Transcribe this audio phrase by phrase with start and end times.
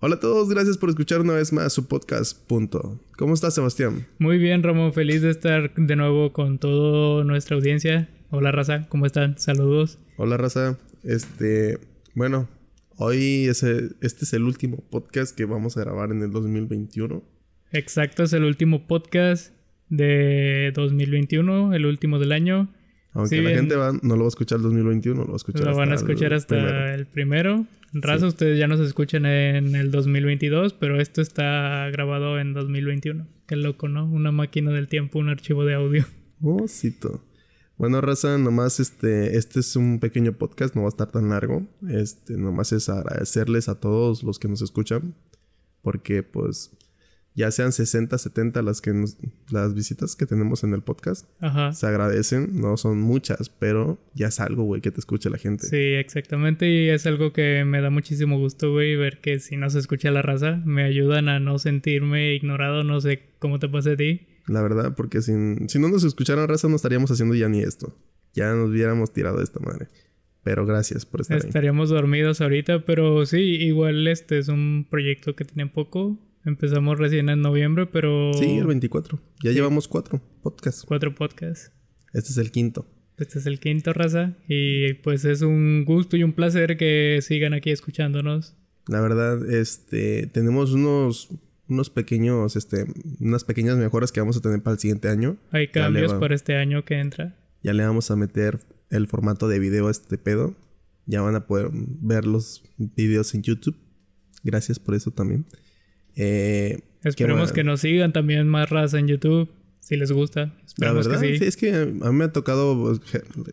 [0.00, 2.46] Hola a todos, gracias por escuchar una vez más su podcast.
[2.46, 3.00] Punto.
[3.16, 4.06] ¿Cómo estás, Sebastián?
[4.20, 8.08] Muy bien, Ramón, feliz de estar de nuevo con toda nuestra audiencia.
[8.30, 9.36] Hola, raza, ¿cómo están?
[9.38, 9.98] Saludos.
[10.16, 10.78] Hola, raza.
[11.02, 11.80] Este,
[12.14, 12.48] bueno,
[12.96, 17.20] hoy es este es el último podcast que vamos a grabar en el 2021.
[17.72, 19.52] Exacto, es el último podcast
[19.88, 22.68] de 2021, el último del año.
[23.18, 25.76] Aunque la gente no lo va a escuchar el 2021, lo va a escuchar Lo
[25.76, 27.66] van a escuchar hasta el primero.
[27.92, 33.26] Raza, ustedes ya nos escuchan en el 2022, pero esto está grabado en 2021.
[33.46, 34.06] Qué loco, ¿no?
[34.06, 36.04] Una máquina del tiempo, un archivo de audio.
[36.40, 36.66] Oh,
[37.78, 41.66] Bueno, raza, nomás este, este es un pequeño podcast, no va a estar tan largo.
[41.88, 45.16] Este, nomás es agradecerles a todos los que nos escuchan.
[45.82, 46.70] Porque, pues,
[47.34, 48.92] ya sean 60, 70 las que
[49.50, 51.26] las visitas que tenemos en el podcast.
[51.40, 51.72] Ajá.
[51.72, 55.66] Se agradecen, no son muchas, pero ya es algo, güey, que te escuche la gente.
[55.66, 59.70] Sí, exactamente, y es algo que me da muchísimo gusto, güey, ver que si no
[59.70, 63.92] se escucha la raza, me ayudan a no sentirme ignorado, no sé cómo te pasa
[63.92, 64.26] a ti.
[64.48, 67.96] La verdad, porque sin, si no nos escuchara raza no estaríamos haciendo ya ni esto.
[68.34, 69.88] Ya nos hubiéramos tirado de esta madre.
[70.42, 75.44] Pero gracias por estar Estaríamos dormidos ahorita, pero sí, igual este es un proyecto que
[75.44, 78.32] tiene poco Empezamos recién en noviembre, pero...
[78.32, 79.20] Sí, el 24.
[79.44, 80.84] Ya llevamos cuatro podcasts.
[80.86, 81.70] Cuatro podcasts.
[82.12, 82.86] Este es el quinto.
[83.18, 84.34] Este es el quinto, raza.
[84.48, 88.56] Y pues es un gusto y un placer que sigan aquí escuchándonos.
[88.86, 90.26] La verdad, este...
[90.26, 91.28] Tenemos unos...
[91.68, 92.86] Unos pequeños, este...
[93.20, 95.36] Unas pequeñas mejoras que vamos a tener para el siguiente año.
[95.50, 97.36] Hay cambios para este año que entra.
[97.62, 100.56] Ya le vamos a meter el formato de video a este pedo.
[101.04, 103.76] Ya van a poder ver los videos en YouTube.
[104.44, 105.44] Gracias por eso también.
[106.18, 109.48] Eh, Esperemos que nos sigan también más raza en YouTube.
[109.80, 110.52] Si les gusta.
[110.66, 111.44] Esperemos la verdad, que sí.
[111.44, 113.00] Es que a mí me ha tocado pues,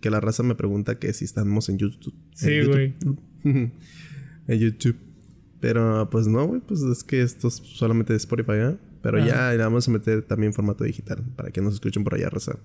[0.00, 2.14] que la raza me pregunta que si estamos en YouTube.
[2.34, 2.94] Sí, güey.
[3.44, 3.72] en
[4.46, 4.96] YouTube.
[5.58, 6.60] Pero pues no, güey.
[6.60, 8.76] Pues es que esto es solamente de Spotify, ¿eh?
[9.02, 12.28] Pero ya le vamos a meter también formato digital para que nos escuchen por allá,
[12.28, 12.58] raza.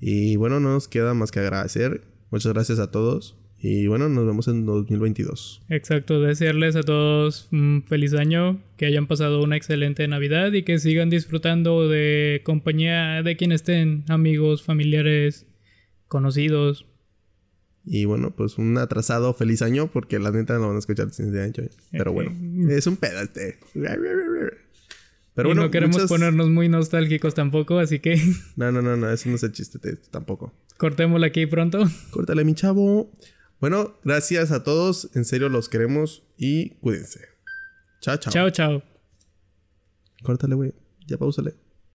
[0.00, 2.02] Y bueno, no nos queda más que agradecer.
[2.30, 3.36] Muchas gracias a todos.
[3.60, 5.62] Y bueno, nos vemos en 2022.
[5.68, 10.78] Exacto, desearles a todos un feliz año, que hayan pasado una excelente Navidad y que
[10.78, 15.46] sigan disfrutando de compañía de quien estén, amigos, familiares,
[16.06, 16.86] conocidos.
[17.84, 21.32] Y bueno, pues un atrasado feliz año, porque la neta no van a escuchar el
[21.32, 21.54] de año.
[21.90, 22.32] Pero bueno,
[22.70, 23.58] es un pedo este.
[25.34, 28.20] Pero bueno, no queremos ponernos muy nostálgicos tampoco, así que.
[28.56, 29.78] No, no, no, no, eso no es el chiste
[30.10, 30.52] tampoco.
[30.76, 31.84] Cortémosla aquí pronto.
[32.10, 33.10] Córtale, mi chavo.
[33.60, 35.10] Bueno, gracias a todos.
[35.14, 37.20] En serio, los queremos y cuídense.
[38.00, 38.32] Chao, chao.
[38.32, 38.82] Chao, chao.
[40.22, 40.74] Córtale, güey.
[41.06, 41.67] Ya pausale.